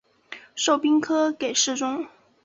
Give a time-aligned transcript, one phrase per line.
[0.55, 2.07] 授兵科给事中。